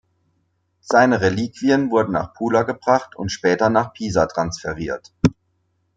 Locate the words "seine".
0.79-1.21